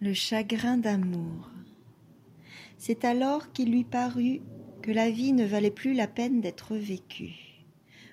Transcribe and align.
le 0.00 0.14
chagrin 0.14 0.76
d'amour. 0.76 1.50
C'est 2.76 3.04
alors 3.04 3.50
qu'il 3.52 3.72
lui 3.72 3.82
parut 3.82 4.40
que 4.80 4.92
la 4.92 5.10
vie 5.10 5.32
ne 5.32 5.44
valait 5.44 5.72
plus 5.72 5.92
la 5.92 6.06
peine 6.06 6.40
d'être 6.40 6.76
vécue. 6.76 7.64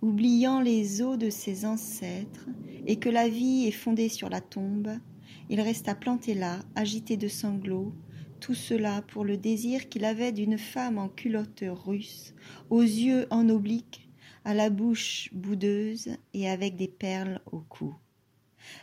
Oubliant 0.00 0.62
les 0.62 1.02
os 1.02 1.18
de 1.18 1.28
ses 1.28 1.66
ancêtres, 1.66 2.48
et 2.86 2.96
que 2.96 3.10
la 3.10 3.28
vie 3.28 3.66
est 3.66 3.72
fondée 3.72 4.08
sur 4.08 4.30
la 4.30 4.40
tombe, 4.40 4.90
il 5.50 5.60
resta 5.60 5.94
planté 5.94 6.32
là, 6.32 6.60
agité 6.76 7.18
de 7.18 7.28
sanglots, 7.28 7.92
tout 8.40 8.54
cela 8.54 9.02
pour 9.02 9.24
le 9.24 9.36
désir 9.36 9.90
qu'il 9.90 10.06
avait 10.06 10.32
d'une 10.32 10.56
femme 10.56 10.96
en 10.96 11.10
culotte 11.10 11.64
russe, 11.66 12.34
aux 12.70 12.80
yeux 12.80 13.26
en 13.30 13.50
oblique, 13.50 14.08
à 14.46 14.54
la 14.54 14.70
bouche 14.70 15.28
boudeuse 15.34 16.16
et 16.32 16.48
avec 16.48 16.76
des 16.76 16.88
perles 16.88 17.42
au 17.52 17.60
cou. 17.60 17.94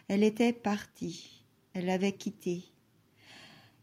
Elle 0.07 0.23
était 0.23 0.53
partie, 0.53 1.43
elle 1.73 1.85
l'avait 1.85 2.11
quitté. 2.11 2.72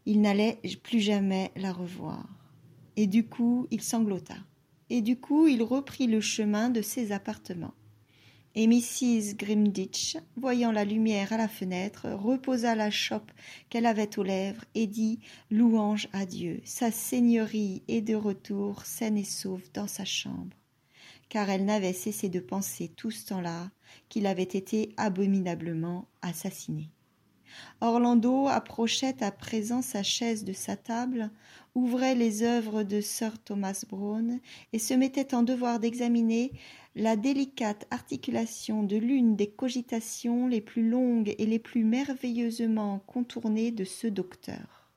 Il 0.05 0.21
n'allait 0.21 0.59
plus 0.83 0.99
jamais 0.99 1.51
la 1.55 1.71
revoir. 1.71 2.27
Et 2.95 3.07
du 3.07 3.25
coup, 3.25 3.67
il 3.71 3.81
sanglota. 3.81 4.35
Et 4.89 5.01
du 5.01 5.17
coup, 5.19 5.47
il 5.47 5.63
reprit 5.63 6.07
le 6.07 6.21
chemin 6.21 6.69
de 6.69 6.81
ses 6.81 7.11
appartements. 7.11 7.73
Et 8.53 8.67
Mrs. 8.67 9.35
Grimditch, 9.37 10.17
voyant 10.35 10.73
la 10.73 10.83
lumière 10.83 11.31
à 11.31 11.37
la 11.37 11.47
fenêtre, 11.47 12.09
reposa 12.09 12.75
la 12.75 12.91
chope 12.91 13.31
qu'elle 13.69 13.85
avait 13.85 14.19
aux 14.19 14.23
lèvres 14.23 14.65
et 14.75 14.87
dit 14.87 15.19
Louange 15.49 16.09
à 16.11 16.25
Dieu, 16.25 16.59
sa 16.65 16.91
seigneurie 16.91 17.81
est 17.87 18.01
de 18.01 18.15
retour 18.15 18.85
saine 18.85 19.17
et 19.17 19.23
sauve 19.23 19.71
dans 19.73 19.87
sa 19.87 20.03
chambre. 20.03 20.57
Car 21.29 21.49
elle 21.49 21.63
n'avait 21.63 21.93
cessé 21.93 22.27
de 22.27 22.41
penser 22.41 22.89
tout 22.89 23.11
ce 23.11 23.27
temps-là 23.27 23.71
qu'il 24.09 24.27
avait 24.27 24.43
été 24.43 24.93
abominablement 24.97 26.09
assassiné. 26.21 26.89
Orlando 27.81 28.47
approchait 28.47 29.23
à 29.23 29.31
présent 29.31 29.81
sa 29.81 30.03
chaise 30.03 30.43
de 30.43 30.53
sa 30.53 30.75
table, 30.75 31.31
ouvrait 31.75 32.15
les 32.15 32.43
œuvres 32.43 32.83
de 32.83 33.01
sir 33.01 33.37
Thomas 33.39 33.83
Browne 33.89 34.39
et 34.73 34.79
se 34.79 34.93
mettait 34.93 35.33
en 35.33 35.43
devoir 35.43 35.79
d'examiner 35.79 36.51
la 36.95 37.15
délicate 37.15 37.87
articulation 37.89 38.83
de 38.83 38.97
l'une 38.97 39.35
des 39.35 39.49
cogitations 39.49 40.47
les 40.47 40.61
plus 40.61 40.87
longues 40.87 41.33
et 41.37 41.45
les 41.45 41.59
plus 41.59 41.83
merveilleusement 41.83 42.99
contournées 43.07 43.71
de 43.71 43.85
ce 43.85 44.07
docteur. 44.07 44.89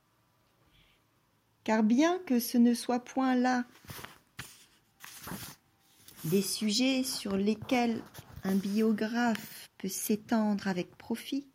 Car 1.62 1.82
bien 1.82 2.18
que 2.26 2.40
ce 2.40 2.58
ne 2.58 2.74
soit 2.74 3.00
point 3.00 3.36
là 3.36 3.64
des 6.24 6.42
sujets 6.42 7.04
sur 7.04 7.36
lesquels 7.36 8.02
un 8.42 8.54
biographe 8.54 9.70
peut 9.78 9.88
s'étendre 9.88 10.68
avec 10.68 10.96
profit, 10.96 11.46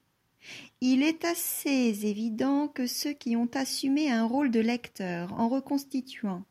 il 0.81 1.03
est 1.03 1.25
assez 1.25 2.05
évident 2.05 2.67
que 2.67 2.87
ceux 2.87 3.13
qui 3.13 3.35
ont 3.35 3.49
assumé 3.53 4.11
un 4.11 4.25
rôle 4.25 4.51
de 4.51 4.59
lecteur 4.59 5.33
en 5.33 5.49
reconstituant, 5.49 6.43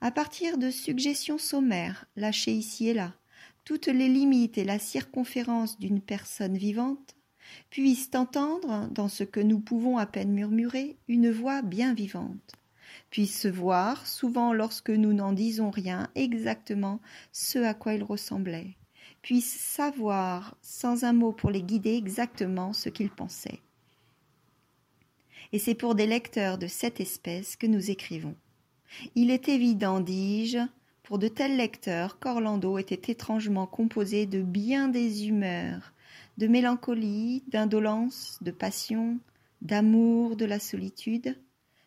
à 0.00 0.10
partir 0.10 0.58
de 0.58 0.70
suggestions 0.70 1.38
sommaires 1.38 2.06
lâchées 2.16 2.52
ici 2.52 2.88
et 2.88 2.94
là, 2.94 3.14
toutes 3.64 3.86
les 3.86 4.08
limites 4.08 4.58
et 4.58 4.64
la 4.64 4.78
circonférence 4.78 5.78
d'une 5.78 6.00
personne 6.00 6.56
vivante, 6.56 7.14
puissent 7.70 8.10
entendre, 8.14 8.88
dans 8.90 9.08
ce 9.08 9.24
que 9.24 9.40
nous 9.40 9.60
pouvons 9.60 9.98
à 9.98 10.06
peine 10.06 10.32
murmurer, 10.32 10.96
une 11.08 11.30
voix 11.30 11.62
bien 11.62 11.94
vivante, 11.94 12.52
puissent 13.10 13.46
voir, 13.46 14.06
souvent 14.06 14.52
lorsque 14.52 14.90
nous 14.90 15.12
n'en 15.12 15.32
disons 15.32 15.70
rien, 15.70 16.10
exactement 16.14 17.00
ce 17.32 17.58
à 17.58 17.74
quoi 17.74 17.94
il 17.94 18.02
ressemblait, 18.02 18.76
puissent 19.22 19.60
savoir, 19.60 20.56
sans 20.62 21.04
un 21.04 21.12
mot 21.12 21.32
pour 21.32 21.50
les 21.50 21.62
guider, 21.62 21.94
exactement 21.94 22.72
ce 22.72 22.88
qu'ils 22.88 23.10
pensaient. 23.10 23.60
Et 25.52 25.58
c'est 25.58 25.74
pour 25.74 25.94
des 25.94 26.06
lecteurs 26.06 26.58
de 26.58 26.66
cette 26.66 27.00
espèce 27.00 27.56
que 27.56 27.66
nous 27.66 27.90
écrivons. 27.90 28.34
Il 29.14 29.30
est 29.30 29.48
évident, 29.48 30.00
dis-je, 30.00 30.58
pour 31.02 31.18
de 31.18 31.28
tels 31.28 31.56
lecteurs 31.56 32.18
qu'Orlando 32.18 32.76
était 32.76 33.12
étrangement 33.12 33.66
composé 33.66 34.26
de 34.26 34.42
bien 34.42 34.88
des 34.88 35.26
humeurs, 35.26 35.92
de 36.36 36.46
mélancolie, 36.46 37.42
d'indolence, 37.48 38.38
de 38.42 38.50
passion, 38.50 39.18
d'amour 39.62 40.36
de 40.36 40.44
la 40.44 40.58
solitude, 40.58 41.36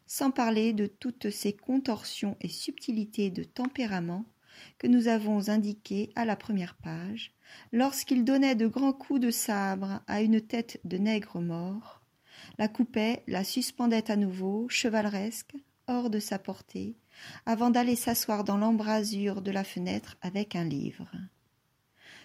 sans 0.07 0.31
parler 0.31 0.73
de 0.73 0.87
toutes 0.87 1.29
ces 1.29 1.53
contorsions 1.53 2.35
et 2.41 2.49
subtilités 2.49 3.29
de 3.29 3.43
tempérament 3.43 4.25
que 4.77 4.87
nous 4.87 5.07
avons 5.07 5.49
indiquées 5.49 6.11
à 6.15 6.25
la 6.25 6.35
première 6.35 6.75
page, 6.75 7.33
lorsqu'il 7.71 8.23
donnait 8.23 8.55
de 8.55 8.67
grands 8.67 8.93
coups 8.93 9.19
de 9.19 9.31
sabre 9.31 10.01
à 10.07 10.21
une 10.21 10.41
tête 10.41 10.79
de 10.83 10.97
nègre 10.97 11.39
mort, 11.39 12.01
la 12.57 12.67
coupait, 12.67 13.23
la 13.27 13.43
suspendait 13.43 14.11
à 14.11 14.15
nouveau, 14.15 14.67
chevaleresque, 14.69 15.55
hors 15.87 16.09
de 16.09 16.19
sa 16.19 16.39
portée, 16.39 16.95
avant 17.45 17.69
d'aller 17.69 17.95
s'asseoir 17.95 18.43
dans 18.43 18.57
l'embrasure 18.57 19.41
de 19.41 19.51
la 19.51 19.63
fenêtre 19.63 20.17
avec 20.21 20.55
un 20.55 20.63
livre. 20.63 21.11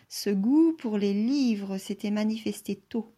Ce 0.09 0.31
goût 0.31 0.73
pour 0.73 0.99
les 0.99 1.15
livres 1.15 1.79
s'était 1.79 2.11
manifesté 2.11 2.77
tôt. 2.77 3.13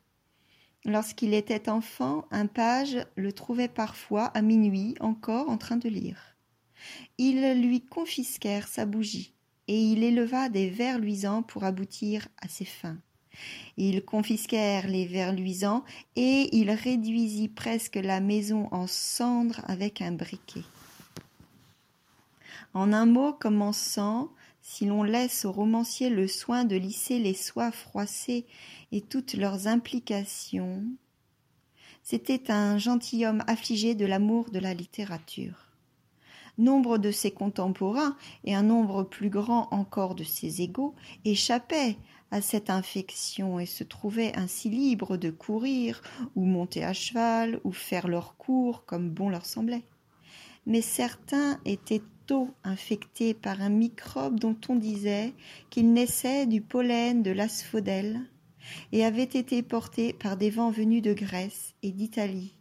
Lorsqu'il 0.84 1.34
était 1.34 1.68
enfant, 1.68 2.24
un 2.30 2.46
page 2.46 2.96
le 3.16 3.32
trouvait 3.32 3.68
parfois 3.68 4.26
à 4.26 4.42
minuit 4.42 4.94
encore 5.00 5.50
en 5.50 5.58
train 5.58 5.76
de 5.76 5.88
lire. 5.88 6.37
Ils 7.18 7.60
lui 7.60 7.80
confisquèrent 7.80 8.68
sa 8.68 8.86
bougie, 8.86 9.34
et 9.66 9.80
il 9.80 10.02
éleva 10.02 10.48
des 10.48 10.70
vers 10.70 10.98
luisants 10.98 11.42
pour 11.42 11.64
aboutir 11.64 12.28
à 12.40 12.48
ses 12.48 12.64
fins. 12.64 12.98
Ils 13.76 14.04
confisquèrent 14.04 14.88
les 14.88 15.06
vers 15.06 15.32
luisants, 15.32 15.84
et 16.16 16.48
il 16.56 16.70
réduisit 16.70 17.48
presque 17.48 17.96
la 17.96 18.20
maison 18.20 18.68
en 18.72 18.86
cendres 18.86 19.60
avec 19.66 20.02
un 20.02 20.12
briquet. 20.12 20.64
En 22.74 22.92
un 22.92 23.06
mot 23.06 23.32
commençant, 23.32 24.30
si 24.60 24.84
l'on 24.84 25.02
laisse 25.02 25.44
aux 25.44 25.52
romanciers 25.52 26.10
le 26.10 26.28
soin 26.28 26.64
de 26.64 26.76
lisser 26.76 27.18
les 27.18 27.34
soies 27.34 27.72
froissées 27.72 28.46
et 28.92 29.00
toutes 29.00 29.34
leurs 29.34 29.66
implications, 29.66 30.84
c'était 32.02 32.50
un 32.50 32.78
gentilhomme 32.78 33.42
affligé 33.46 33.94
de 33.94 34.06
l'amour 34.06 34.50
de 34.50 34.58
la 34.58 34.74
littérature. 34.74 35.67
Nombre 36.58 36.98
de 36.98 37.12
ses 37.12 37.30
contemporains 37.30 38.16
et 38.44 38.54
un 38.54 38.64
nombre 38.64 39.04
plus 39.04 39.30
grand 39.30 39.68
encore 39.70 40.16
de 40.16 40.24
ses 40.24 40.60
égaux 40.60 40.94
échappaient 41.24 41.96
à 42.30 42.40
cette 42.40 42.68
infection 42.68 43.58
et 43.60 43.66
se 43.66 43.84
trouvaient 43.84 44.36
ainsi 44.36 44.68
libres 44.68 45.16
de 45.16 45.30
courir 45.30 46.02
ou 46.34 46.44
monter 46.44 46.84
à 46.84 46.92
cheval 46.92 47.60
ou 47.64 47.72
faire 47.72 48.08
leur 48.08 48.36
cours 48.36 48.84
comme 48.86 49.08
bon 49.08 49.28
leur 49.30 49.46
semblait. 49.46 49.84
Mais 50.66 50.82
certains 50.82 51.60
étaient 51.64 52.02
tôt 52.26 52.50
infectés 52.64 53.34
par 53.34 53.62
un 53.62 53.70
microbe 53.70 54.38
dont 54.38 54.56
on 54.68 54.76
disait 54.76 55.32
qu'il 55.70 55.92
naissait 55.92 56.46
du 56.46 56.60
pollen 56.60 57.22
de 57.22 57.30
l'asphodèle 57.30 58.20
et 58.92 59.04
avait 59.04 59.22
été 59.22 59.62
porté 59.62 60.12
par 60.12 60.36
des 60.36 60.50
vents 60.50 60.70
venus 60.70 61.02
de 61.02 61.14
Grèce 61.14 61.74
et 61.82 61.92
d'Italie, 61.92 62.54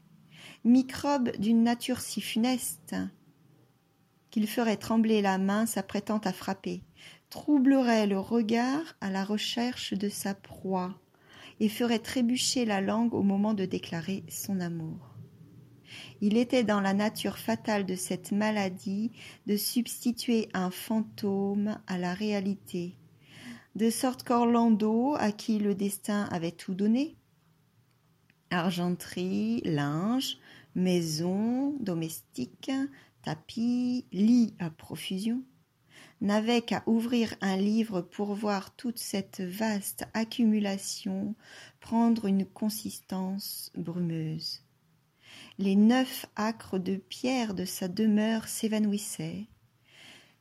microbe 0.64 1.32
d'une 1.38 1.64
nature 1.64 2.00
si 2.00 2.22
funeste 2.22 2.96
ferait 4.46 4.78
trembler 4.78 5.24
la 5.24 5.40
main 5.40 5.66
s'apprêtant 5.66 6.20
à 6.20 6.34
frapper, 6.34 6.84
troublerait 7.32 8.06
le 8.06 8.20
regard 8.20 8.96
à 9.02 9.10
la 9.10 9.24
recherche 9.24 9.94
de 9.94 10.10
sa 10.10 10.36
proie, 10.36 11.00
et 11.60 11.70
ferait 11.70 11.98
trébucher 11.98 12.66
la 12.66 12.82
langue 12.82 13.16
au 13.16 13.24
moment 13.24 13.56
de 13.56 13.66
déclarer 13.66 14.24
son 14.30 14.60
amour. 14.60 15.16
Il 16.22 16.38
était 16.38 16.64
dans 16.64 16.82
la 16.82 16.94
nature 16.94 17.38
fatale 17.38 17.86
de 17.86 17.96
cette 17.96 18.32
maladie 18.32 19.12
de 19.48 19.58
substituer 19.58 20.50
un 20.54 20.70
fantôme 20.70 21.80
à 21.88 21.98
la 21.98 22.14
réalité, 22.14 22.96
de 23.76 23.90
sorte 23.90 24.24
qu'Orlando, 24.24 25.16
à 25.18 25.32
qui 25.32 25.58
le 25.60 25.74
destin 25.74 26.28
avait 26.32 26.52
tout 26.52 26.74
donné, 26.74 27.16
argenterie, 28.50 29.62
linge, 29.64 30.38
maison, 30.76 31.76
domestique, 31.80 32.72
tapis, 33.28 34.06
lit 34.14 34.56
à 34.58 34.70
profusion, 34.70 35.44
n'avait 36.22 36.62
qu'à 36.62 36.82
ouvrir 36.86 37.36
un 37.42 37.58
livre 37.58 38.00
pour 38.00 38.34
voir 38.34 38.74
toute 38.78 39.00
cette 39.00 39.42
vaste 39.42 40.06
accumulation 40.14 41.36
prendre 41.82 42.28
une 42.28 42.46
consistance 42.46 43.70
brumeuse. 43.76 44.62
Les 45.58 45.76
neuf 45.76 46.26
acres 46.38 46.80
de 46.80 46.96
pierre 46.96 47.54
de 47.54 47.66
sa 47.66 47.90
demeure 47.90 48.48
s'évanouissaient. 48.48 49.48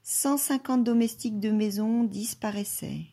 Cent 0.04 0.36
cinquante 0.36 0.84
domestiques 0.84 1.40
de 1.40 1.50
maison 1.50 2.04
disparaissaient. 2.04 3.06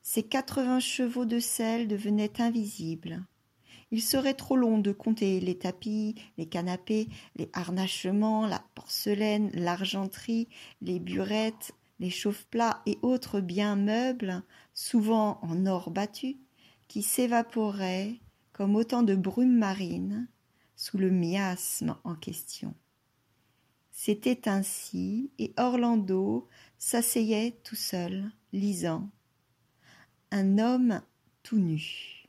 Ses 0.00 0.22
quatre-vingts 0.22 0.78
chevaux 0.78 1.24
de 1.24 1.40
sel 1.40 1.88
devenaient 1.88 2.40
invisibles. 2.40 3.24
Il 3.92 4.00
serait 4.00 4.32
trop 4.32 4.56
long 4.56 4.78
de 4.78 4.90
compter 4.90 5.38
les 5.38 5.58
tapis, 5.58 6.14
les 6.38 6.46
canapés, 6.46 7.08
les 7.36 7.50
harnachements, 7.52 8.46
la 8.46 8.64
porcelaine, 8.74 9.50
l'argenterie, 9.52 10.48
les 10.80 10.98
burettes, 10.98 11.72
les 12.00 12.08
chauffe-plats 12.08 12.80
et 12.86 12.98
autres 13.02 13.40
biens 13.40 13.76
meubles, 13.76 14.42
souvent 14.72 15.38
en 15.42 15.66
or 15.66 15.90
battu, 15.90 16.38
qui 16.88 17.02
s'évaporaient 17.02 18.14
comme 18.54 18.76
autant 18.76 19.02
de 19.02 19.14
brumes 19.14 19.58
marines, 19.58 20.26
sous 20.74 20.96
le 20.96 21.10
miasme 21.10 21.96
en 22.02 22.14
question. 22.14 22.74
C'était 23.90 24.48
ainsi, 24.48 25.30
et 25.38 25.52
Orlando 25.58 26.48
s'asseyait 26.78 27.60
tout 27.62 27.76
seul, 27.76 28.32
lisant. 28.54 29.10
Un 30.30 30.58
homme 30.58 31.02
tout 31.42 31.58
nu. 31.58 32.21